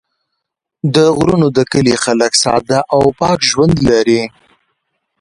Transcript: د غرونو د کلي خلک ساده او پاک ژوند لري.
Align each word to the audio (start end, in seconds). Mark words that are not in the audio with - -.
د 0.95 0.97
غرونو 1.17 1.47
د 1.57 1.59
کلي 1.71 1.95
خلک 2.03 2.31
ساده 2.43 2.79
او 2.95 3.01
پاک 3.19 3.39
ژوند 3.49 3.75
لري. 3.89 4.21